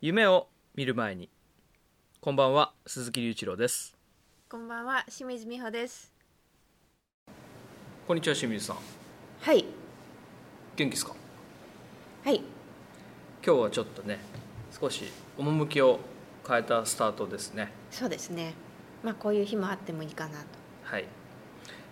[0.00, 0.46] 夢を
[0.76, 1.28] 見る前に。
[2.20, 3.96] こんばんは鈴木隆一郎です。
[4.48, 6.12] こんばんは、清水美穂です。
[8.06, 8.76] こんにちは清水さん。
[9.40, 9.64] はい、
[10.76, 11.16] 元気ですか？
[12.22, 12.36] はい、
[13.44, 14.20] 今日はちょっとね
[14.70, 15.02] 少し
[15.36, 15.98] 趣を
[16.46, 17.72] 変えたスタートですね。
[17.90, 18.54] そうですね。
[19.02, 20.44] まあこういう日もあってもいいかなと。
[20.84, 21.06] はい。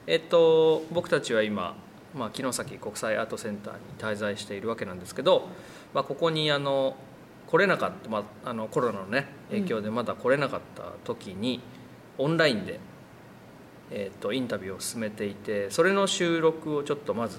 [0.06, 1.74] えっと僕たちは今、
[2.14, 5.48] まあ、城崎国際アートセンターに滞在しているわけなんですけど、
[5.92, 6.96] まあ、ここにあの
[7.46, 11.60] 来れなかった、まあ、あのコロナのね影響でまだ来れなかった時に、
[12.18, 12.80] オンラインで、
[13.90, 17.38] えっとインタビューを進めていてそれの収録をちょっとまず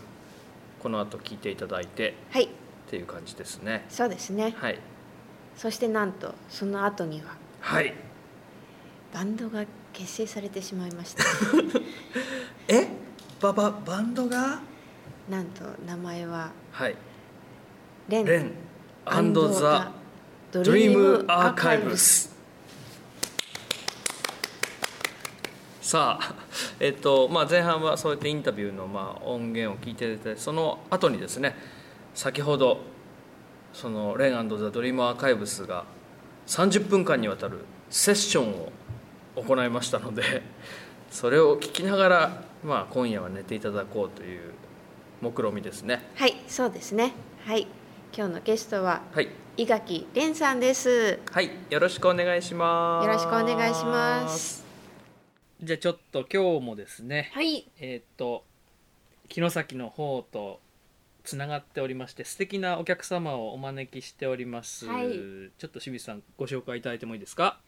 [0.81, 2.49] この後聞いていただいてはい、っ
[2.89, 3.85] ていう感じですね。
[3.89, 4.53] そうですね。
[4.57, 4.79] はい。
[5.57, 7.93] そしてなんとその後にははい。
[9.13, 11.23] バンドが結成されてしまいました。
[12.69, 12.87] え？
[13.41, 14.61] バババンドが？
[15.29, 16.95] なんと名前ははい。
[18.07, 18.25] レン。
[18.25, 18.51] レン
[19.09, 19.91] アンドザ・
[20.51, 22.35] ドドリームアーカイブス
[25.81, 26.35] さあ、
[26.79, 31.55] えっとまあ、前半はそうやってインタビューのまあ音源を聞いていてその後にですね
[32.13, 32.81] 先ほど
[33.71, 35.85] そのレンザ・ドリームアーカイブスが
[36.47, 38.71] 30分間にわたるセッションを
[39.35, 40.41] 行いましたので
[41.09, 44.51] それを聞きながら、まあ、今夜は寝ていただこうという
[45.21, 46.01] 目論見みですね。
[46.15, 47.13] はい、そうですね。
[47.45, 47.67] はい、
[48.17, 51.19] 今日のゲストははい、伊垣蓮さんです。
[51.31, 53.05] はい、よろしくお願いします。
[53.05, 54.65] よろしくお願いします。
[55.61, 57.29] じゃあちょっと今日もですね。
[57.35, 58.43] はい、えーっと
[59.29, 60.59] 城崎の方と
[61.23, 65.11] つながっておりまして素敵なお客様をお招きしております、はい。
[65.11, 67.59] ちょっと清水さんご紹介いただいてもいいですか？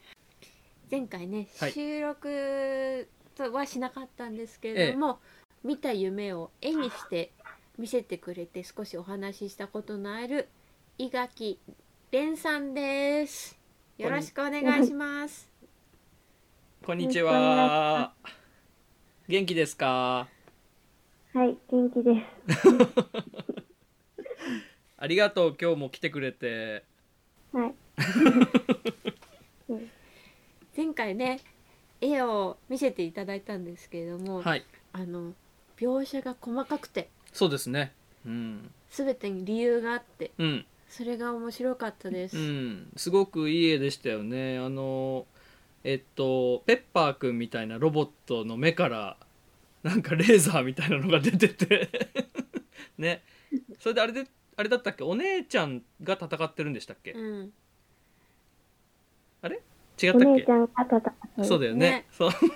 [0.89, 1.71] 前回ね、はい。
[1.71, 5.19] 収録とはしなかったんですけれども、
[5.63, 7.33] 見た夢を絵にして
[7.79, 10.49] 見せてくれて少しお話ししたことのある
[10.97, 11.57] 伊垣
[12.11, 13.57] 蓮さんです。
[13.97, 15.49] よろしくお願いします。
[16.85, 18.11] こんにちは。
[19.29, 20.27] 元気ですか？
[21.33, 22.15] はい、元気で
[22.53, 22.67] す。
[24.97, 26.83] ありがとう今日も来てくれて。
[27.53, 27.73] はい。
[30.75, 31.39] 前回ね
[32.01, 34.65] 絵を見せていただいたんですけれども、はい。
[34.91, 35.33] あの
[35.77, 37.93] 描写が細かくてそうですね。
[38.25, 38.71] うん。
[38.91, 40.65] 全てに理由があってうん。
[40.89, 44.57] それが面白かったです、うん、すごくいい絵でしたよね。
[44.57, 45.27] あの
[45.83, 49.15] えっとペッパーくんみたいなロボットの目から
[49.83, 51.89] なんかレーザーみたいなのが出てて。
[52.97, 53.21] ね。
[53.79, 54.25] それであれで
[54.57, 55.03] あれだったっけ？
[55.03, 57.11] お姉ちゃんが戦ってるんでしたっけ？
[57.11, 57.53] うん。
[60.01, 60.27] 違ったっけ？
[60.27, 61.79] お姉ちゃんが戦ってそうだよね。
[61.79, 62.05] ね。
[62.11, 62.49] そうそう。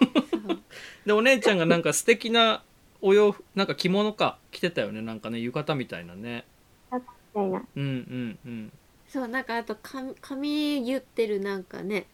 [1.06, 2.64] でお姉ちゃんがなんか素敵な
[3.06, 6.46] お洋服なんか着物か着てたよねなんかね浴衣みたいなね。
[6.92, 7.00] み
[7.34, 7.64] たいな。
[7.76, 8.72] うんうんうん。
[9.08, 12.08] そうなんかあと髪髪言ってるなんかね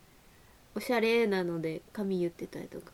[0.75, 2.91] おしゃれなので髪言ってたりとか。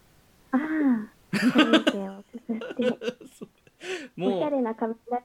[0.52, 1.12] ああ。
[1.54, 3.00] 髪の毛を作って、
[4.26, 4.44] おしもう。
[4.44, 5.22] ゃれな髪型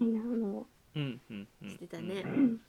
[0.00, 0.66] たいなものを。
[0.94, 2.60] うんうんうしてたね、ん。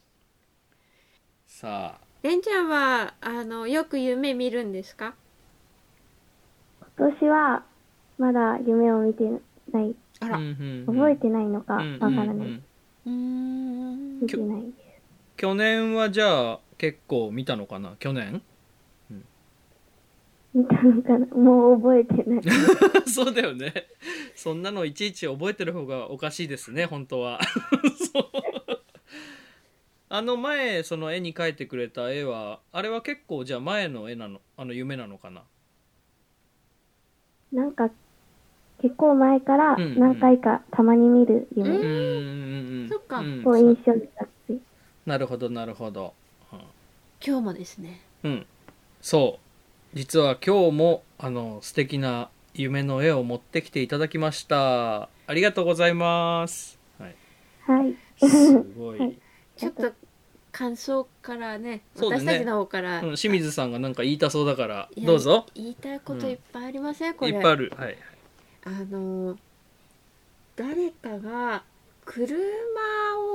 [1.45, 2.07] さあ。
[2.23, 5.15] れんちゃんはあのよく夢見るんですか？
[6.97, 7.63] 今年は、
[8.17, 9.23] まだ夢を見て
[9.71, 9.95] ない。
[10.19, 10.37] あら。
[10.37, 10.95] うんうんうん。
[10.95, 12.35] 覚えてないのかわうんからない。
[12.35, 12.63] うんうん。
[13.05, 14.61] うーん見てない。
[14.61, 14.73] です。
[15.37, 17.95] 去年はじゃあ結構見たのかな？
[17.99, 18.41] 去年？
[20.53, 21.25] 見たのかな？
[21.27, 22.41] もう覚えてない。
[23.05, 23.73] そうだよね。
[24.35, 27.39] そんなのいちいち覚えてる方がおかしいですね本当は。
[28.13, 28.23] そう。
[30.09, 35.43] あの前その絵に描いてくれた絵はあれは結構じゃあ前の絵なのあの夢なのかな？
[37.51, 37.89] なんか、
[38.81, 42.89] 結構前から何回かたまに見るう夢ーんうんうん。
[42.89, 43.19] そっか。
[43.19, 43.43] うん。
[43.45, 44.57] を印象になって。
[45.05, 46.13] なるほどなるほど。
[47.25, 48.01] 今日もですね。
[48.23, 48.45] うん。
[49.01, 49.39] そ
[49.93, 49.97] う。
[49.97, 55.03] 実は今日もあの素敵な夢の絵を持ってきていただきました。
[55.03, 57.15] ありがとうございます、はい、
[57.61, 57.95] はい。
[58.19, 59.17] すごい、 はい。
[59.55, 59.91] ちょっと
[60.51, 63.15] 感想からね私たちの方から、うん。
[63.15, 65.47] 清水さんがなんか言いたそうだからどうぞ。
[65.55, 67.31] 言いたいこといっぱいありません、これ。
[67.31, 67.73] いっぱいある。
[67.75, 67.97] はい
[68.67, 69.37] あの
[70.57, 71.63] 誰かが
[72.03, 72.35] 車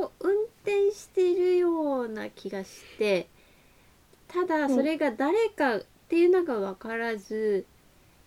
[0.02, 3.29] を運転してるような気がして
[4.29, 7.64] ただそれが誰かっていうのが分からず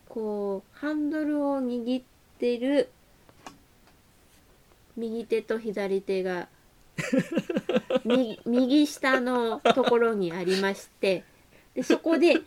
[0.08, 2.04] こうハンドルを握っ
[2.40, 2.90] てる
[4.96, 6.48] 右手と左手が
[8.04, 11.22] み 右下のところにありまして
[11.74, 12.40] でそこで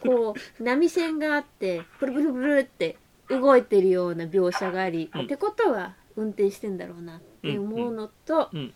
[0.00, 2.96] こう波線があってブルブルブルって
[3.30, 5.22] 動いてるような描写があり、うん。
[5.22, 8.58] ってことは運転してんだろうなって思うのと、うん。
[8.60, 8.74] うん。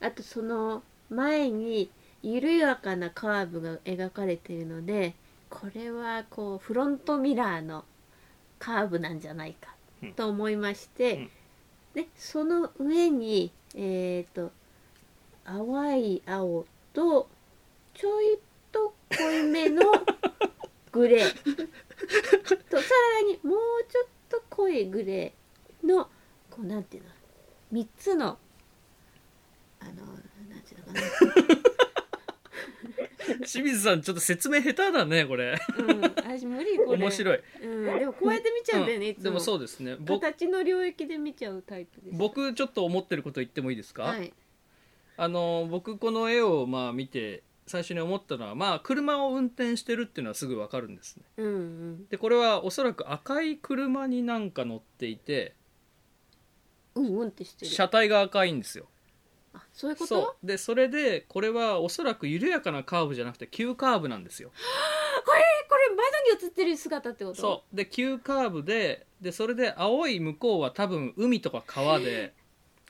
[0.00, 1.90] あとその前に
[2.22, 5.14] 緩やかなカーブが描かれているので
[5.50, 7.84] これはこうフロントミラーの
[8.58, 10.12] カーブなんじゃないかうん。
[10.12, 11.30] と思いまして、うん。
[11.94, 14.52] でその上にえっ、と
[15.44, 17.28] 淡い青と
[17.94, 18.38] ちょい
[18.72, 19.82] と濃いめの
[20.90, 21.28] グレー
[22.70, 22.88] とさ
[23.22, 23.58] らにもう
[23.88, 24.40] ちょっ
[24.84, 26.08] グレーの
[26.50, 27.10] こうなんていうの
[27.72, 28.38] 3つの
[29.80, 31.64] あのなんていうのかな。
[33.46, 35.58] 清水さんちょっと説明下手だねこれ。
[35.78, 36.98] うん、私無理これ。
[36.98, 37.40] 面白い。
[37.62, 39.20] うん、でもこうやって見ちゃうんだよね、いつも。
[39.20, 39.96] うんでもそうですね。
[39.98, 42.16] 僕形の領域で見ちゃうタイプです。
[42.16, 44.32] 僕ちょっと思ってること言ってもいいですか、はい。
[45.16, 51.22] あの僕この絵をまあ見て最初に思ったのはまあ車を運転してるっていうのはすぐ分かるんですね。
[51.38, 52.06] うんうん。
[52.08, 55.54] でこれはおそらく赤い車になんか乗っていて
[56.94, 57.70] うんうんってしてる。
[57.70, 58.86] 車体が赤いんですよ。
[59.54, 60.36] あそういうこと？
[60.42, 64.50] でそれでこれはおそらく緩やかなカーブじゃなくて急カーブなんですよ。
[65.24, 67.40] これこれ窓に映ってる姿ってこと？
[67.40, 67.76] そう。
[67.76, 72.34] で急カーブででそれで青い向こうは多分海とか川で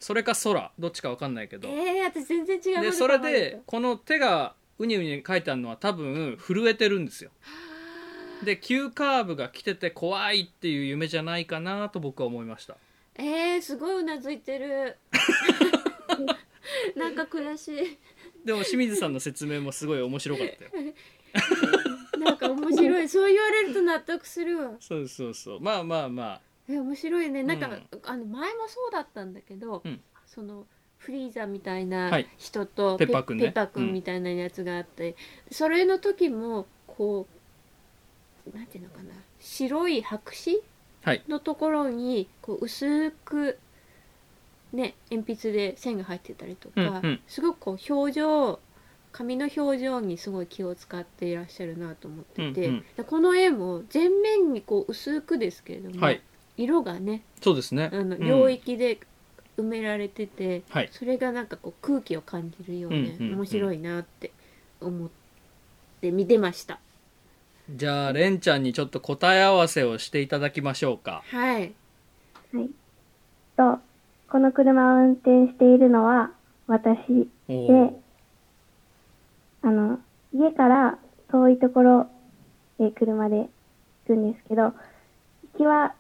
[0.00, 1.68] それか空どっちか分かんないけど。
[1.68, 7.30] えー、私全然違うでそれでこの手がウニウニ書いてあるのは多分震えてるんですよ。
[8.44, 12.76] で急カーブが来てて怖いっていう夢じゃないかなと僕は思いました。
[13.16, 14.96] えー、すごいうなずいてる。
[16.96, 17.98] なんか悔しい。
[18.44, 20.94] でも清水さんの説明もすごい面白かったよ。
[22.18, 23.08] なんか面白い。
[23.08, 24.72] そう言われると納得するわ。
[24.80, 25.60] そうそうそう。
[25.60, 26.40] まあまあまあ。
[26.68, 27.42] え面白いね。
[27.42, 27.88] なんか、うん。
[28.04, 30.00] あの前もそうだったんだけど、うん。
[30.26, 30.66] その
[31.04, 32.26] フリーザみたいはない。
[32.38, 33.44] 人と、ペッパーくんね。
[33.44, 33.92] ペッパーくん。
[33.92, 35.16] みたいなやつがあって、
[35.50, 37.26] それの時もこ
[38.50, 39.10] うなんていうのかな
[39.40, 40.58] 白い白紙
[41.02, 41.22] はい。
[41.28, 43.58] のところにこう薄く
[44.72, 47.20] ね鉛筆で線が入ってたりとか、うんうん。
[47.26, 48.58] すごくこう表情
[49.12, 52.84] 紙の表情にすごい気を使っていらっしゃるなと思ってて、うんうん。
[52.96, 56.22] でこの絵も全面にこう薄くですけれども、はい。
[56.56, 57.90] 色がねそうですね。
[57.92, 58.26] あのうん。
[58.26, 59.00] 領域で
[59.58, 60.88] 埋められてて、はい。
[60.92, 63.34] それがなんかこう空気を感じるようで、うんうんうん。
[63.36, 64.32] 面白いなって
[64.80, 65.08] 思っ
[66.00, 66.78] て見てました。
[67.70, 71.22] じゃあレンちゃんにちょっと答え合わせをしていただきましょうか。
[71.30, 71.72] はい。
[72.52, 72.70] はい。
[73.56, 73.78] と、
[74.30, 76.30] この車を運転しているのは
[76.66, 78.04] 私で
[79.64, 79.98] あの、
[80.34, 80.98] 家から
[81.30, 82.06] 遠いところ
[82.78, 83.48] へ車で行
[84.06, 84.74] くんですけど、行
[85.56, 85.94] きは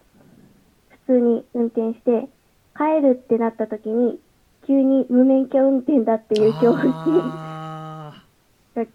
[1.06, 2.28] 普通に運転して、
[2.76, 4.18] 帰るってなった時に、
[4.66, 8.22] 急に無免許運転だっていう恐怖心あ
[8.74, 8.88] が来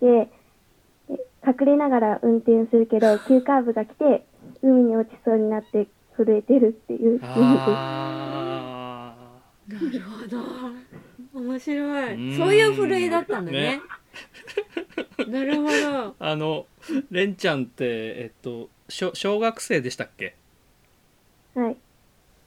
[0.00, 0.28] て、
[1.08, 4.24] で隠れながら運転するけど、急カーブが来て、
[4.62, 5.86] 海に落ちそうになって
[6.16, 7.00] 震えてるっていう。
[7.00, 7.12] ー。
[7.14, 7.30] 意味です。
[7.68, 9.14] あ
[9.68, 11.40] なるほど。
[11.40, 12.32] 面白い。
[12.32, 12.36] うん。
[12.36, 13.80] そういう震えだったんだね。
[15.28, 15.68] なるほど。
[15.70, 16.66] ーあの
[17.10, 20.34] レンちゃんってえっと小小学生でしたっけ？
[21.54, 21.76] はい。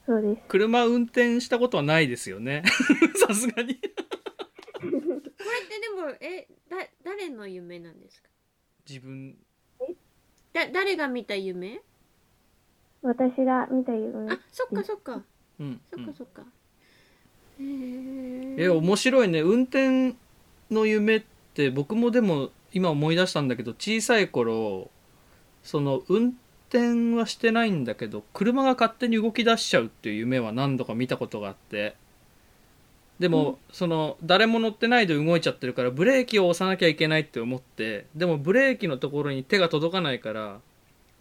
[0.05, 0.41] そうです。
[0.47, 2.63] 車運転したことはないですよね。
[3.27, 3.75] さすがに。
[3.75, 3.79] こ
[4.81, 8.29] れってでもえだ誰の夢なんですか？
[8.87, 9.35] 自分。
[10.53, 11.81] だ誰が見た夢？
[13.01, 14.31] 私が見た夢。
[14.31, 15.23] あそっかそっか。
[15.59, 15.81] うん、うん。
[15.91, 16.41] そっかそっか、
[17.59, 19.41] へええ面白いね。
[19.41, 20.15] 運転
[20.69, 21.23] の夢っ
[21.53, 24.91] て僕もでも今思い出したんだけど小さい頃
[25.63, 26.44] その運転
[26.77, 31.95] はしてないんだけど車が勝手に動き出しちゃうっていう夢は何度か見たことがあって。
[33.19, 40.59] でも、その誰も乗ってないで動いちゃってるからブレーキを押さなきゃいけないって思ってでもブレーキのところに手が届かないから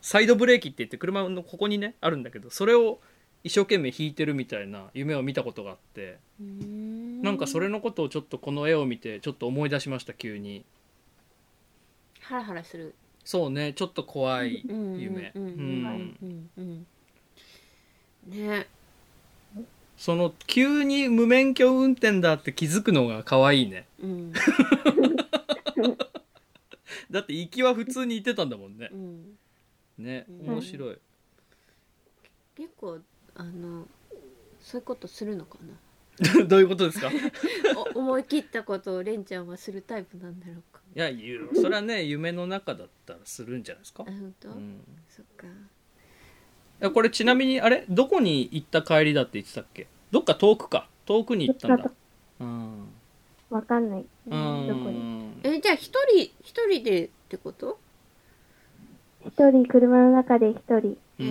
[0.01, 2.99] サイドブレーキって言って車のここにねあるんだけどそれを
[3.45, 6.19] 一生懸命引いてるみたいな夢を見たことがあって。
[6.41, 10.65] ななんかそれのことをちょっとこの絵を見てちょっと思い出しました急に。
[12.21, 15.33] ハラハラするそうねちょっと怖い夢。
[15.35, 16.87] うん。
[18.27, 18.67] ね
[19.97, 24.33] その急に無免許運転だって気づくのが可愛いねうん。
[27.11, 28.51] だって行きは普通に行ってたん。
[28.51, 28.77] だもん。
[28.77, 29.39] ねうん。
[29.99, 30.99] ね面白い
[32.57, 32.99] 結構
[33.37, 33.87] あの
[34.61, 37.11] そういうことするのかなどういうことですか
[37.95, 39.47] 思い切ったことをレンちゃん。
[39.49, 40.39] はするタイプなん。
[40.39, 44.05] だろうかやゆそれはね夢の中だったらするんじゃないですか？
[44.07, 44.61] あ、本当、うん、い
[45.09, 45.47] そっか。
[46.81, 47.85] やこれちなみにあれ？
[47.89, 49.87] どこに行った帰りだって言ってたっけ？
[50.11, 50.89] どっか遠くか？
[51.07, 51.91] 遠くに行ったんだ。
[52.41, 52.89] うん。
[53.51, 54.01] わかんない。
[54.01, 54.41] うどこ
[54.91, 57.79] んえじゃあ一人一人でってこと、
[59.27, 60.77] 一人、車の中で一人。
[60.77, 61.27] うん。
[61.27, 61.31] へ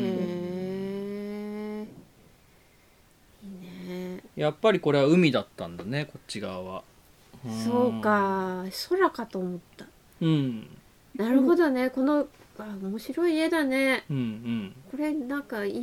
[1.82, 1.88] え
[3.44, 3.50] いい
[3.90, 4.24] ね。
[4.36, 6.84] やっぱりこれは海だったんだねこっち側は
[7.64, 8.66] そうか。
[8.90, 9.86] 空かと思った。
[10.22, 10.68] うん。
[11.16, 11.90] なるほどね。
[11.90, 14.06] このあ面白い家だね。
[14.10, 14.76] うんうん。
[14.92, 15.76] これなんかいい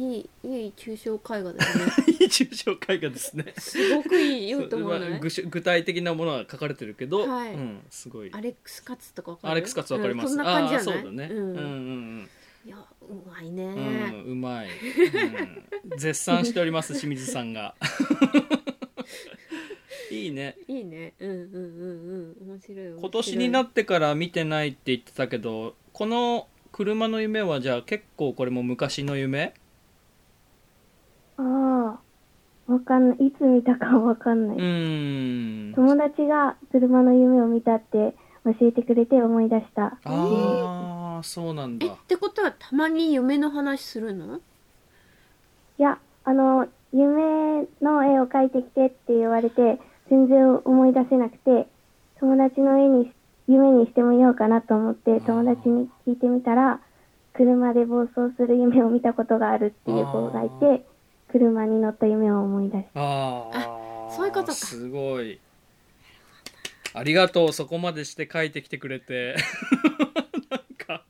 [0.44, 1.92] いい抽象絵画だよね。
[2.20, 3.52] いい抽象絵画ですね。
[3.58, 7.54] すごくいいよと思うまあ具具体的なものは書かれてるけど、はい。
[7.54, 8.30] うん、すごい。
[8.32, 9.52] アレックスカツとかわかる？
[9.52, 11.60] アレックスカツわかります、うんそんな感じじゃないあーそうだね、ううんん、う
[12.22, 12.28] ん。
[12.66, 17.74] いやうまいうんね、うんうまい、うん、絶賛しております清水さんが
[20.10, 20.56] いいね。
[20.68, 21.14] いいね。
[21.18, 21.46] うんうんうん
[22.42, 22.50] うん。
[22.52, 23.00] 面白い面白い。
[23.00, 29.54] 今年になってから見てないって言ってたけどこの車の夢はじゃあ結構これも昔の夢？
[31.36, 33.26] ああ、わかんない。
[33.26, 34.60] いつ見たかわかんなうい。
[34.60, 35.74] ーん。
[35.74, 38.14] 友達が車の夢を見たって
[38.44, 39.98] 教えてくれて思い出した。
[40.04, 41.86] ああそうなんだ。
[41.86, 44.40] えってことはたまに夢の話するの？
[45.78, 49.78] いや、あの、夢の絵を描いてきてって言われて、
[50.10, 51.68] 全然思い出せなくて、
[52.18, 53.12] 友達の絵に、
[53.48, 56.80] 夢にしてみようかなと思って、友達に聞いてみたら、
[57.32, 60.48] 車で暴走する夢を見たことがあるっていう子がいあ
[60.78, 60.84] て、
[61.30, 63.00] 車に乗った夢を思い出した。
[63.00, 64.52] ああそういうことか。
[64.52, 65.38] すごい。
[66.92, 69.36] ありがとうそこまでして書いてきてくれて。
[70.50, 71.04] なんか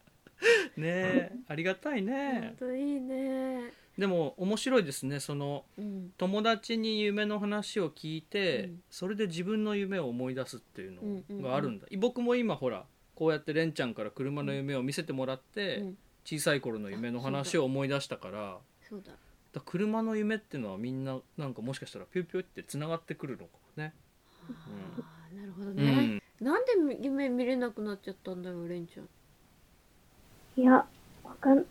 [0.76, 2.54] ねえありがたいね。
[2.58, 5.20] 本当いいねでも面白いですね。
[5.20, 6.12] そのうん。
[6.16, 8.82] 友達に夢の話を聞いて、うん。
[8.90, 11.42] それで自分の夢を思い出すっていううんうんうん。
[11.42, 15.98] のがあるんだ、僕も今ほらこうやってレンちゃんから車の夢を見せてもらって、うん。
[16.22, 19.10] 小さい頃の夢の話を思い出したからそうだ。
[19.10, 19.18] だか
[19.54, 23.94] ら車の夢っていうのはみんななんかもしかしたらピューピューってつながってくるのかもね、
[24.48, 29.08] あーなるほどうね、ん、なんで夢見れなくなっちゃったんだろうレンちゃん。
[30.60, 30.72] いや、
[31.24, 31.64] わかん、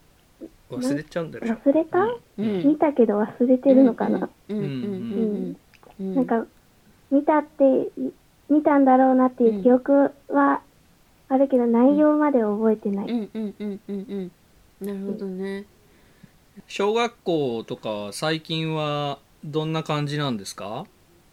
[0.70, 2.00] 忘れちゃうんだよ忘れた、
[2.38, 2.68] うん。
[2.68, 5.58] 見たけど忘れてるのかな、うんうんうんうん
[6.00, 6.16] うん。
[6.16, 6.46] なんか、
[7.12, 7.90] 見たって、
[8.50, 10.62] 見たんだろうなっていう記憶は
[11.28, 13.08] あるけど、内容まで覚えてない。
[13.08, 13.96] うんうんうんうん
[14.82, 14.88] うん。
[14.88, 15.66] なるほどね。
[16.68, 20.86] 小学校とか最近はどんな感じなんですか？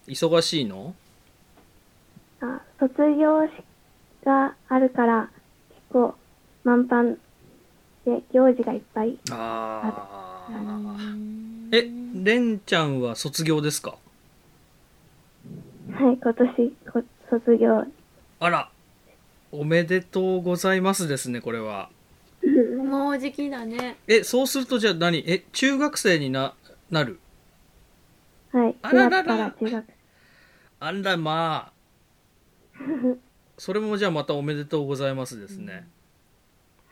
[0.07, 0.95] 忙しいの？
[2.41, 3.65] あ卒業式
[4.25, 5.31] があるから、
[5.71, 6.15] 結構
[6.65, 7.17] 満帆
[8.07, 9.19] で行事がいっぱい。
[9.31, 13.99] あうんえレンちゃんは卒業ですか？
[15.93, 17.85] はい、今年こ卒業。
[18.41, 18.71] あら。
[19.53, 21.91] おめでとうございますですねこれは。
[22.85, 23.97] もうじきだね。
[24.07, 25.25] えそうするとじゃあ何？
[25.27, 26.55] え中学生にな
[26.91, 27.19] なる？
[28.53, 29.85] はい、4あららら中学。
[30.79, 31.73] あらまあ。
[33.59, 35.89] それもじゃあまたおめでとうございますですね、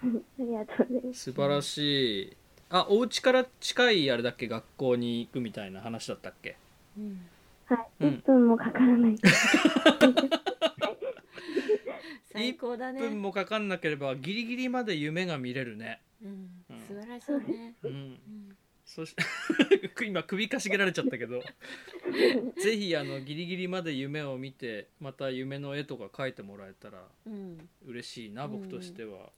[0.38, 1.20] ありがとうございます。
[1.20, 2.36] 素晴らしい。
[2.70, 6.56] あお家から近いあれだっけ学校に行くみたいな話だったっけ？
[6.98, 7.26] うん。
[7.66, 8.08] はい、うん。
[8.10, 9.16] 1分もかからない。
[12.32, 16.00] 最高だ1ね分もかかんなければギリギリまで夢が見れるね。
[16.22, 16.64] うん。
[16.70, 16.80] うん。
[16.80, 17.74] 素晴らしいね。
[17.82, 17.90] うん。
[17.90, 18.56] うん。
[18.84, 19.14] そし
[20.06, 21.40] 今首かしげられちゃったけど。
[22.60, 27.68] ぜひあのギリギリまで夢を見てまた夢の絵とか描いてもらえたらうん。
[27.86, 29.30] 嬉しいな僕としては、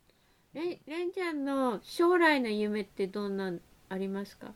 [0.57, 3.61] レンレンちゃんの将来の夢ってどんなん
[3.91, 4.53] ありますか？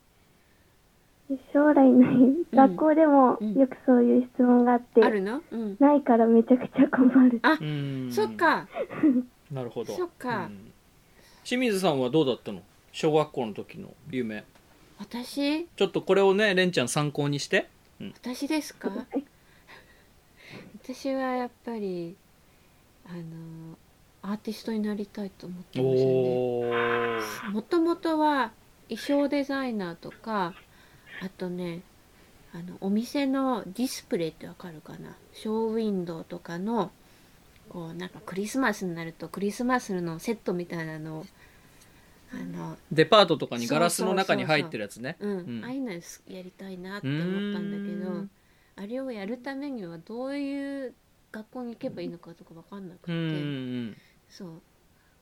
[1.52, 2.16] 将来ない、
[2.54, 5.42] 学校でもうんよくそういう質問があって、あるの？
[5.50, 5.76] うん。
[5.78, 7.38] ないからめちゃくちゃ困る。
[7.42, 8.11] あうん。
[8.11, 8.66] そっか。
[9.52, 9.92] なるほど。
[9.95, 10.47] そっか。
[10.47, 10.73] うん。
[11.45, 12.62] 清水さんはどうだったの？
[12.92, 14.42] 小学校の時の夢。
[14.99, 15.66] 私？
[15.76, 17.69] ちょっとこれをねレンちゃん参考にして。
[18.23, 18.90] 私ですか？
[20.83, 22.16] 私はやっぱり
[23.07, 23.76] あの
[24.22, 26.06] アーティストになりたいと思ってますよ
[27.48, 27.52] ね。
[27.52, 28.52] もともとは
[28.88, 30.54] 衣装デザイナーとか
[31.22, 31.82] あとね
[32.52, 35.16] あのお店のディスプレイってわかるかな？
[35.32, 36.90] ショーウィンドウとかの
[37.68, 41.26] こうなんかクリスマスになるとクリスマスのセットみたいなのを
[42.32, 45.16] あのデパートとかにガラスの中に入ってるやつね。
[45.20, 45.28] ああ
[45.70, 46.00] いうのや
[46.42, 48.26] りたいなって思ったんだけど
[48.76, 50.94] あれをやるためにはどういう
[51.32, 53.12] 学校に行けばいいのかとかわかんなくて、
[54.30, 54.62] そう。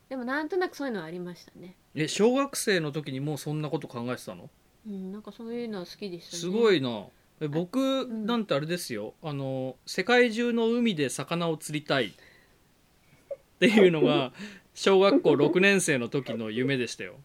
[0.09, 1.75] でもなんとなくそういうのはありましたね。
[1.95, 4.49] え小学生の時にもうそんなこと考えてたの？
[4.87, 6.41] うんなんかそういうのは好きでしたね。
[6.41, 7.07] すごいな。
[7.41, 8.27] え僕ん。
[8.27, 9.15] なんてあれですよ。
[9.23, 12.07] あの世界中の海で魚を釣りたい。
[12.07, 14.33] っていうのが
[14.75, 17.17] 小学校6年生の時の夢でしたよ。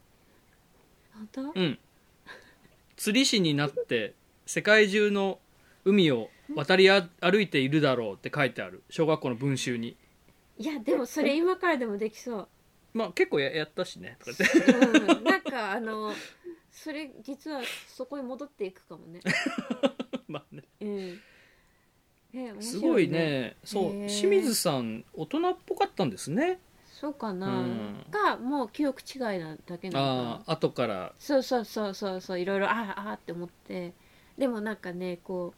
[1.13, 1.41] 本当？
[1.41, 1.79] うん。
[2.97, 4.13] 釣り師になって
[4.45, 5.39] 世界中の
[5.85, 8.83] 海を渡りあ歩いているだろうって書いてある。
[8.89, 9.95] 小学校の文集に
[10.57, 12.47] いやでもそれ今からでもできそう、
[12.93, 14.17] まあ結構ややったしね。
[14.19, 15.13] とかって。
[15.17, 16.13] うん、 なんかあの
[16.71, 19.19] それ実はそこに戻っていくかもね。
[20.27, 20.63] まあね。
[20.81, 21.21] うん。
[22.35, 23.57] え面白すごいね。
[23.63, 23.83] そう。
[23.85, 24.07] へー。
[24.07, 26.59] 清水さん大人っぽかったんですね。
[26.85, 28.05] そうかな、うん。
[28.09, 30.31] かもう記憶違いなだけなのかな。
[30.31, 31.13] ああ後から。
[31.17, 32.39] そうそうそうそうそう。
[32.39, 33.93] いろいろあああって思って。
[34.37, 35.53] でもなんかねこ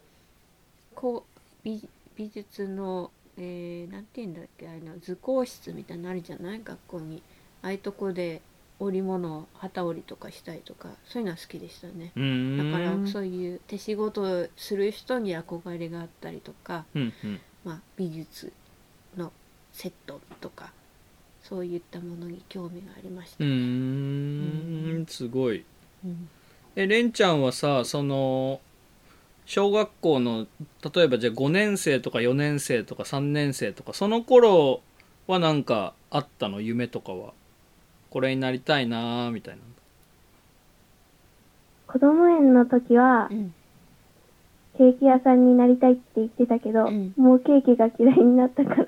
[0.92, 6.62] うこう美美術の、えー、なんて言うんだっけあの図工室みたいなのあるじゃない？
[6.64, 7.22] 学校に。
[7.62, 8.42] ああいうとこで
[8.80, 12.12] 織物旗織りとかしたりとかそういうのは好きでしたね。
[12.58, 17.40] だからそういう手仕事をする人に憧れがあったりとか、うんうん。
[17.64, 18.54] まあ、美術
[19.18, 19.32] の
[19.74, 20.72] セットとか
[21.42, 25.06] そういったものに興味がありました、うーん。
[25.08, 25.64] すごい。
[26.06, 26.30] うん。
[26.76, 28.60] えレンちゃんはさその
[29.46, 30.48] 小学校の
[30.94, 34.82] 例えばじゃあ5年生とか4年生とか3年生とかその頃
[35.28, 36.62] はなんかあったの？
[36.62, 37.34] 夢とかは。
[38.10, 39.62] これになりたいなーみたいな。
[41.88, 43.54] 子供園の時はう、ん。
[44.78, 47.14] ケーキ屋さんになりたいって言ってたけど、うん。
[47.18, 48.86] もうケーキが嫌いになったから、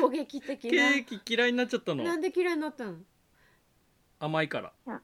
[0.00, 2.02] 衝撃的 ケなーキ嫌いになっちゃったの？
[2.04, 2.94] なんで嫌いになったの？
[4.20, 5.00] 甘いから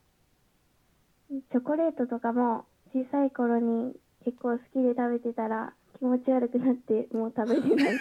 [1.30, 3.94] チョコレートとかも小さい頃に
[4.24, 7.94] 結構好きで食べてたら気持ち悪くなってもう食べてない。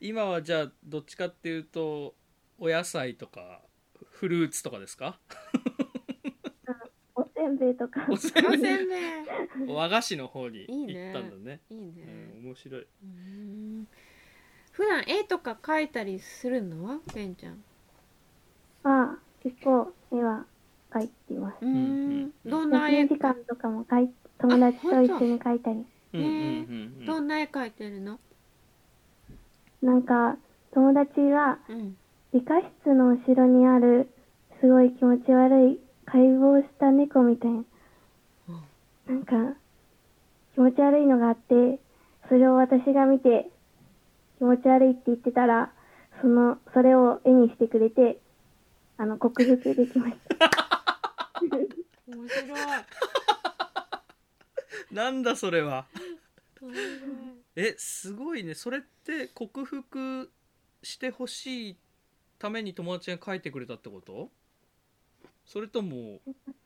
[0.00, 2.14] 今はじゃあどっちかっていうと
[2.58, 3.62] お野菜とか
[4.10, 5.18] フルーツとかですか？
[7.14, 8.60] おせんべいとか、おせんおべい。
[8.60, 9.00] せんべい
[9.68, 11.60] 和菓子の方にいいね行ったんだね。
[11.70, 12.86] いいね、うん、面白い。
[13.04, 13.86] うん。
[14.72, 17.00] 普段絵とか描いたりするの？
[17.12, 17.62] ケンちゃん。
[18.82, 20.46] まあ結構絵は
[20.92, 21.56] 描いています。
[21.62, 23.06] うんうんどんな絵？
[23.06, 25.84] 時間とかも描い友達と一緒に描いたり。
[26.12, 26.30] うんうんうん
[27.00, 27.06] うん。
[27.06, 28.18] どんな絵描いてるの？
[29.82, 30.36] なんか
[30.72, 31.96] 友達はうん。
[32.32, 34.08] 理科室の後ろにある
[34.60, 37.64] すごい気持ち悪い解剖した猫みたいな、
[39.08, 39.56] なんか
[40.54, 41.80] 気持ち悪いのがあって
[42.28, 43.50] それを私が見て
[44.38, 45.72] 気持ち悪いって言ってたら
[46.20, 48.20] そのそれを絵にしてくれて
[48.96, 50.29] あの克服できました
[52.06, 52.58] 面白い。
[54.92, 55.86] なんだそれは。
[57.56, 58.54] えすごいね。
[58.54, 60.30] それって克服
[60.82, 61.76] してほしい
[62.38, 64.30] ために友達が書いてくれたってこと？
[65.44, 66.20] それとも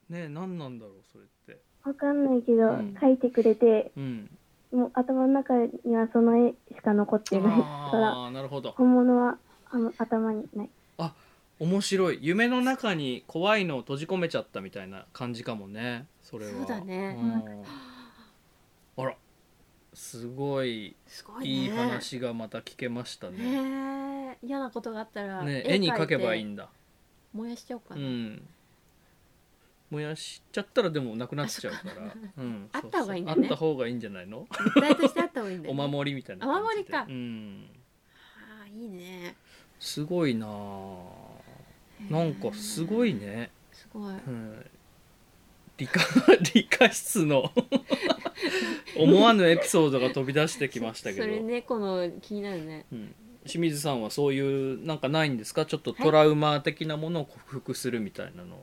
[0.08, 1.62] ね何なんだろうそれって。
[1.84, 2.94] わかんないけど、うん。
[3.00, 4.30] 描いてくれてうん。
[4.72, 8.12] もう頭の中にはその絵しか残ってないから。
[8.12, 8.72] ああなるほど。
[8.72, 9.38] 本物は
[9.70, 10.70] あの頭にない
[11.60, 12.18] 面白い。
[12.20, 16.06] 夢の中に怖いのを閉じ込めちゃったみたいな感じかもね。
[16.22, 16.52] それは。
[16.52, 17.16] そうだね。
[18.96, 19.04] うん。
[19.04, 19.16] あら。
[19.92, 20.96] すごい。
[21.06, 21.50] すごいね。
[21.50, 24.36] いい話がまた聞けましたね。
[24.42, 26.68] 嫌なことがあったらね絵に描けばいいんんだ。
[27.32, 28.42] 燃やしちゃおうかな、うん。
[29.90, 33.42] 燃やしちゃったらでもなくなっちゃうから、うん、 あった方がいいんだね。
[33.42, 34.46] あった方がいいんじゃないの？
[34.50, 37.06] 絶対としてあった方がいいんだね、 守りみたいなお守りか。
[37.08, 37.68] うん。
[38.60, 39.36] ああいいね。
[39.78, 40.50] すごいなあ
[42.10, 44.14] なんかすごいね、すごい。
[44.14, 44.66] うん、
[45.78, 46.00] 理科
[46.54, 47.50] 理科室の
[48.96, 51.22] 思わぬエピソードが飛び出してきましたけど。
[51.22, 52.84] それ猫の気になるね。
[52.92, 53.14] うん、
[53.46, 54.40] 清水さんはそうい
[54.74, 55.66] うなんかないんですか？
[55.66, 58.58] ちょっとトラウマ的なものを克服するみたいなのは、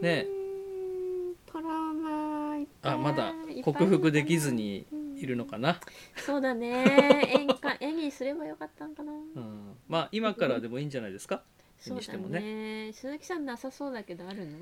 [0.00, 0.26] ね。
[0.28, 2.34] うーんトラウマ
[2.82, 4.84] あまだ克服できずに
[5.16, 5.80] いるのかな、
[6.16, 7.30] そうだね。
[7.34, 11.42] 絵にか絵にすればよかったんかな、うん、まあ今からでもいいんじゃないですか？
[11.86, 12.90] にしてもね。
[12.92, 14.58] 鈴木さんなさそうだけどあるの？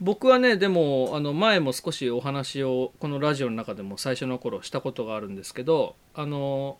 [0.00, 6.78] 僕はねでもあの前も少しお話をこのラジオの中でも最初の頃したことがあるんですけどあの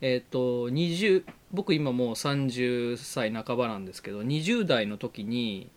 [0.00, 5.70] えっ、と20僕今もう30歳半ばなんですけど20代の時に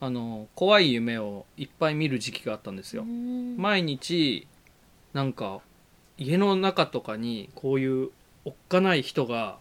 [0.00, 3.56] あの怖い夢をいっぱい見る時期があったんですよ、うん。
[3.56, 4.46] 毎日
[5.14, 5.60] なんか
[6.18, 8.10] 家の中とかにこういう
[8.44, 9.56] おっかない人が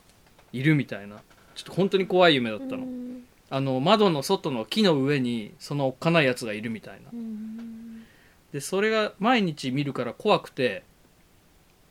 [0.51, 1.17] いるみたいな。
[1.17, 3.23] ちょっと本当に怖い夢だったの、うん。
[3.49, 7.09] あの窓の外の木の上にそのおっかないやつがいるみたいな。
[7.13, 8.03] うん。
[8.51, 10.83] でそれが毎日見るから怖くて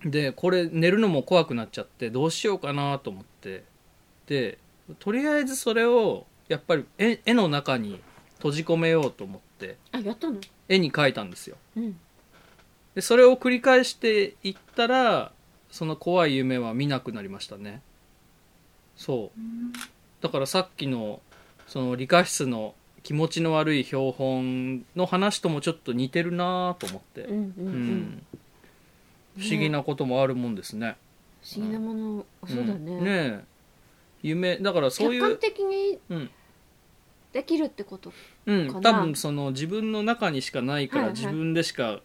[0.05, 3.65] でこれ寝るのも怖くなっちゃってどうしようかなと思って。
[4.27, 4.59] で
[4.99, 8.01] とりあえずそれをやっぱり絵絵の中に
[8.37, 9.77] 閉じ込めようと思って。
[9.93, 10.41] あやったの？
[10.69, 11.57] 絵に描いたんですよ。
[11.77, 11.99] うん。
[12.95, 15.33] でそれを繰り返していったら
[15.71, 17.81] その怖い夢は見なくなりましたね
[18.97, 19.41] そう。
[20.23, 21.21] だからさっきの
[21.67, 27.99] その理科室の気持ちの悪い標本の話ともちょっと似てるなと思って、うんうんううん。
[28.01, 28.27] ん
[29.37, 30.97] 不思議なこともあるもんですね。
[31.43, 32.85] 不思議なものそうだん。
[32.85, 33.41] ねねえ。
[34.23, 36.31] 夢だからそういう客観的にうん。
[37.33, 38.13] できるってこと
[38.47, 38.69] うん。
[38.69, 41.21] かな多分その自分の中にしかないからはいはい。
[41.21, 42.01] 自分でしか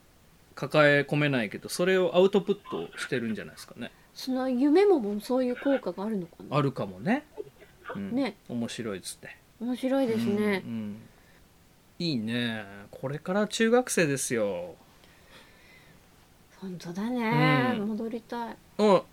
[0.55, 6.57] 抱え込めないけどそれをアウトプットしてるんじゃないですかねその夢ももそういう効果があるのかな？
[6.57, 7.23] あるかもね、
[7.95, 8.35] うん、ね。
[8.49, 9.37] 面白いっつって。
[9.61, 10.63] 面白いですね。
[10.65, 10.97] うん、うん。
[11.99, 12.65] いいね。
[12.89, 14.73] これから中学生ですよ。
[16.59, 17.89] 本当だね、うん。
[17.89, 18.55] 戻りたい。
[18.79, 19.03] あ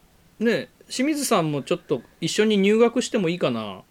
[0.41, 3.83] ね清水さんもちょっと一緒に入学してもいいかな？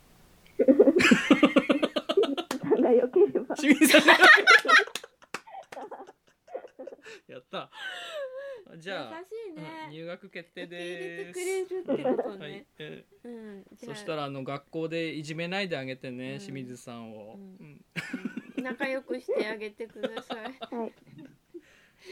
[2.60, 3.56] さんが良ければ。
[3.56, 4.14] 清水さんが
[7.28, 7.70] やった
[8.78, 13.96] じゃあ、優しいうんね、入学決定受け入れてですくれるってことね、はい、えうんじゃあ。
[13.96, 16.40] そしたらあの学校でいじめないであげてね、うん。
[16.40, 17.82] 清水さんを、うん。
[18.58, 18.64] うん。
[18.64, 20.38] 仲良くしてあげてください。
[20.76, 20.94] はい。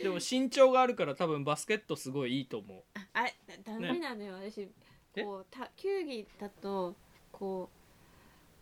[0.04, 2.84] でも身長があるから多分バスケットすごいいいと思う。
[3.14, 3.26] あ
[3.64, 4.68] ダメなのよ、私。
[5.16, 5.24] え？
[5.24, 6.96] こうた球技だと
[7.32, 7.70] こ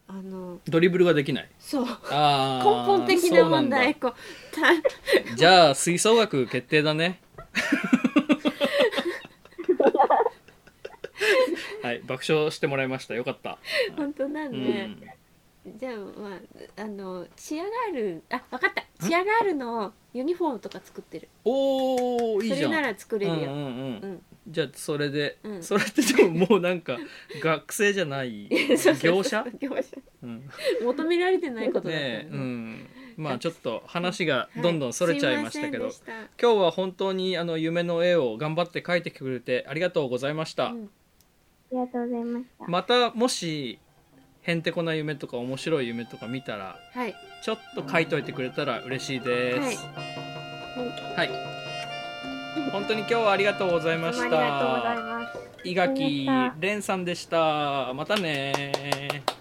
[0.07, 1.49] うあのドリブルができない？
[1.59, 1.85] そう。
[2.09, 3.93] あ根ー本的な問題。
[3.93, 4.13] そこう
[5.37, 7.21] じゃあ吹奏楽決定だね
[11.83, 13.15] はい爆笑してもらいました。
[13.15, 13.57] よかった、
[13.95, 15.01] 本当だうね、ん、
[15.77, 16.39] じゃあま
[16.77, 18.83] ああのチアガールあ分かった。
[19.05, 21.29] チアガールのユニフォームとか作ってる。
[21.45, 22.59] おおいいじゃん。
[22.59, 23.63] それなら作れるよ、うんうんうん。
[23.63, 23.67] う
[24.07, 24.21] ん。
[24.47, 25.63] じゃあそれで、うん。
[25.63, 26.97] それってでももうなんか
[27.41, 29.11] 学生じゃない そうそうそう。
[29.11, 29.83] 業者、業者。
[30.23, 30.49] うん、
[30.83, 32.03] 求められてないことだったね。
[32.03, 32.87] え、ねうん、
[33.19, 35.93] まあちょっと話がどんどんそれちゃいましたけど、はい。
[36.41, 40.83] 今日は本当にあの夢の絵を頑張って描いてくれてありがとうございました、うん。
[40.83, 40.87] あ
[41.73, 42.65] りがとうございました。
[42.65, 43.77] またもし
[44.41, 47.13] へんてこな夢とか面白い夢とか見たらはい。
[47.43, 49.85] ちょっと書いといてくれたら嬉しいです。
[51.15, 51.29] はい、
[52.71, 55.39] 本当に今日はありがとうございましどうもありがとうございたます。
[55.65, 57.93] 伊垣蓮さんでした。
[57.93, 59.23] またね「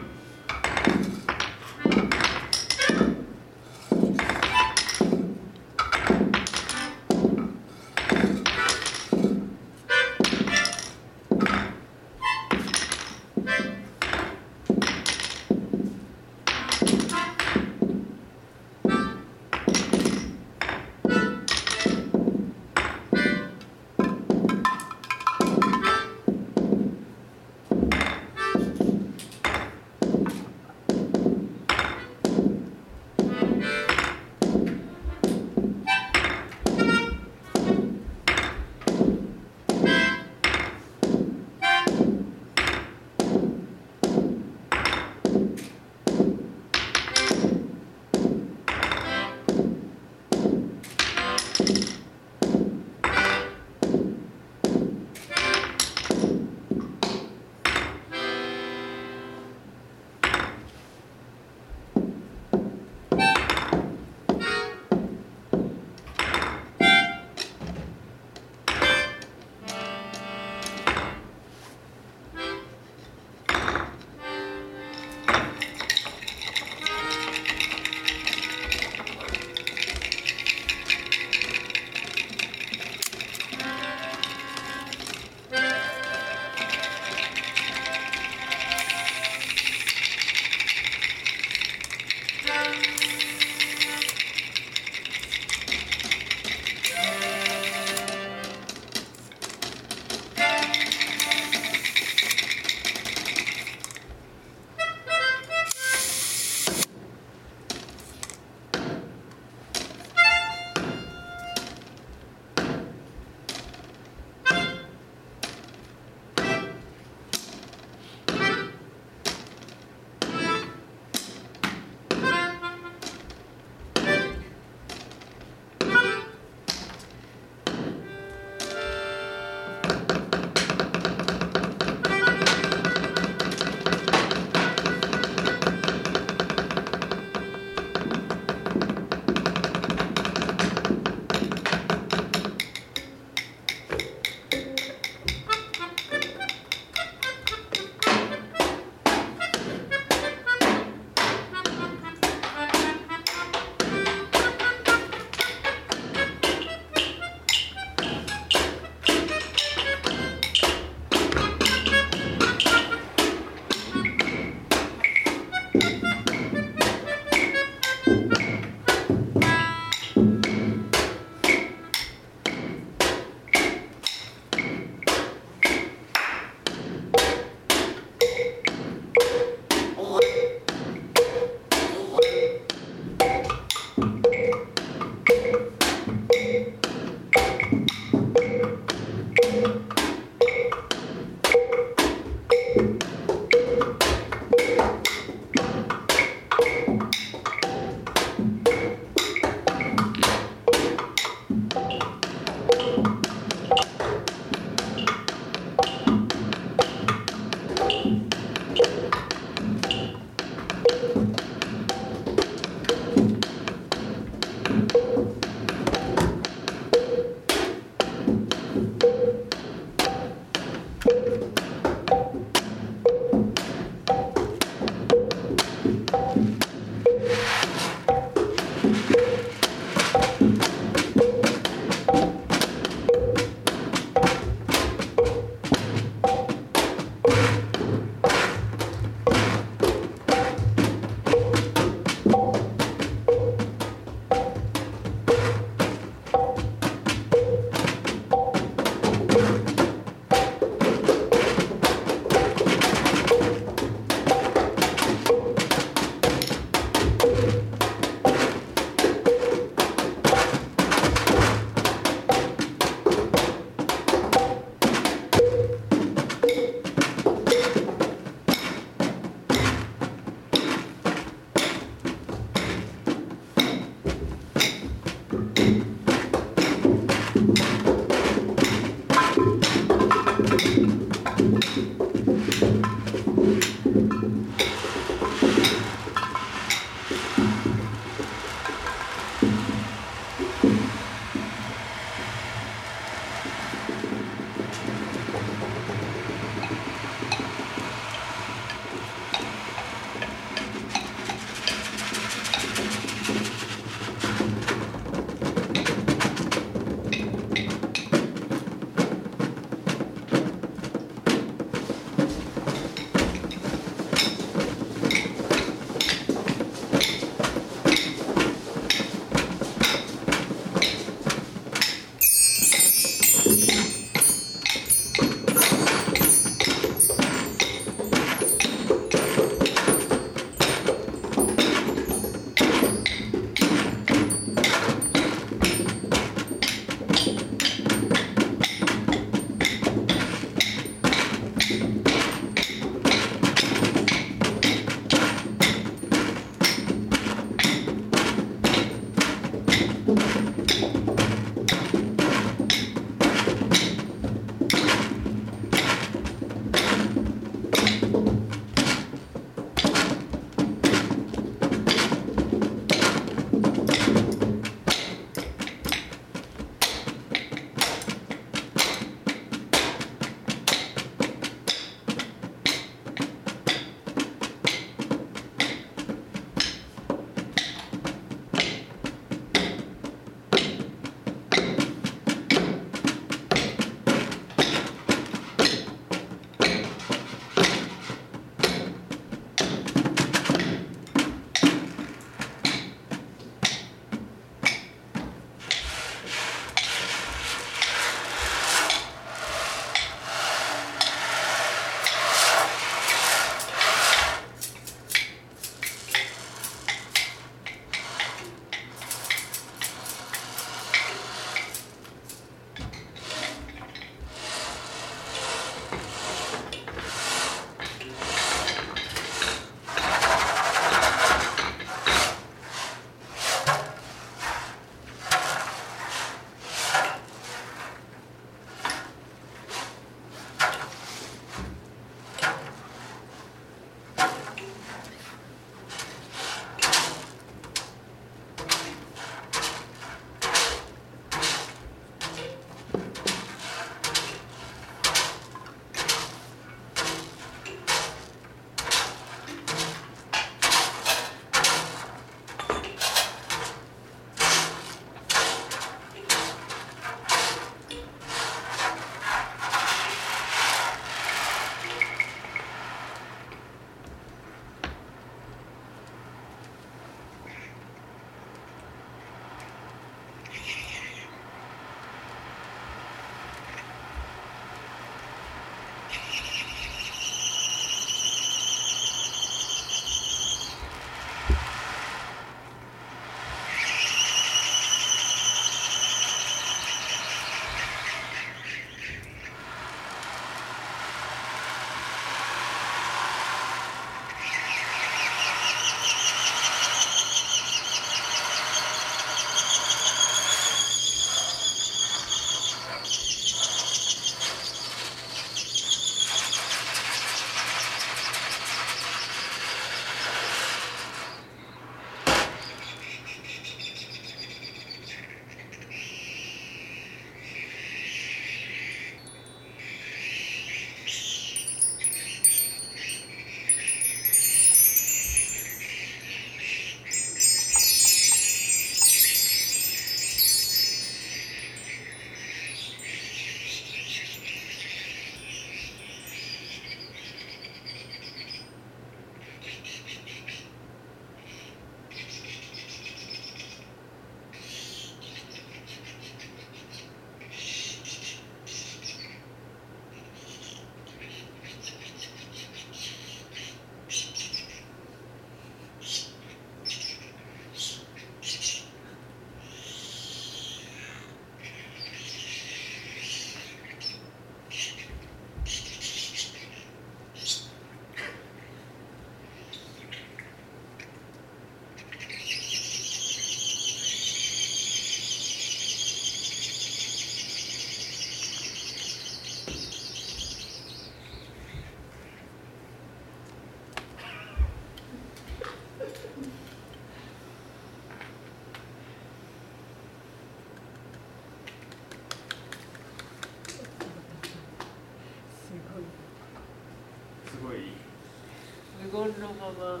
[599.24, 600.00] 温のままな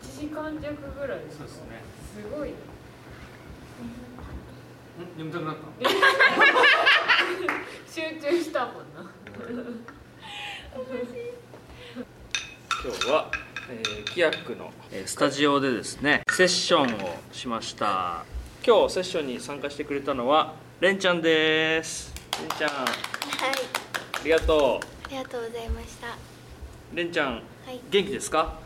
[0.00, 1.18] 1時間弱ぐらい。
[1.30, 1.82] そうですね。
[2.14, 2.52] すごいん？
[5.16, 5.62] 眠たくなった？
[7.92, 9.10] 集中したもんな。
[12.84, 13.30] 今日は、
[13.68, 18.24] えー、キヤックの、えースタジオでですねセッションをしました。
[18.64, 22.14] 今日セッションに参加してくれたのはレンちゃんです。
[22.40, 22.70] レンちゃん。
[22.70, 26.27] あはい、りがとありがとうございました。
[26.98, 27.40] うレンちゃんは
[27.70, 28.58] い、元気ですか？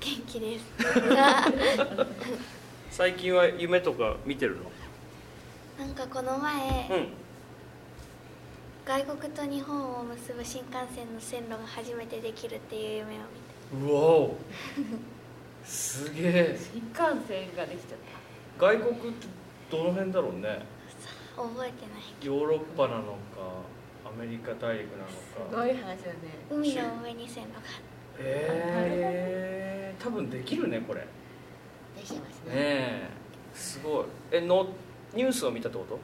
[0.00, 0.64] 元気です。
[2.90, 5.84] 最近は夢とか見てるの？
[5.84, 7.08] なんかこの前、うん。
[8.86, 13.18] 外国と日本を結ぶ新幹線の線路が初めてできるっていう夢を
[13.84, 14.36] 見うわお。
[15.62, 16.58] すげえ。
[16.72, 17.98] 新幹線ができちゃっ
[18.58, 19.26] 外国って
[19.70, 20.64] どの辺だろうね？
[21.36, 21.42] た。
[21.42, 22.02] 覚えてない。
[22.22, 23.08] ヨーロッパなのか。
[23.38, 23.77] ア
[24.18, 25.12] メリカ大陸なのか。
[25.48, 25.96] たすごい話だね。
[26.50, 27.60] 海の上に線路が
[28.18, 31.00] えー、多分できるねこれ。
[31.00, 31.06] ね
[31.96, 32.42] できてますね。
[32.50, 33.08] え。
[33.54, 34.04] すごい。
[34.32, 34.68] えの
[35.14, 35.98] ニュースを見たってこと？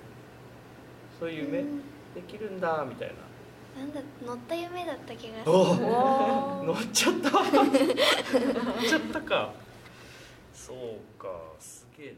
[1.18, 1.78] そういう夢、うん。
[2.14, 3.14] できるんだみたいな。
[3.80, 5.52] なんだ乗った夢だった気がする。
[6.64, 7.30] 乗っちゃった。
[7.30, 7.42] 乗っ
[8.88, 9.52] ちゃったか。
[10.52, 11.28] そうか。
[11.58, 12.14] すげえ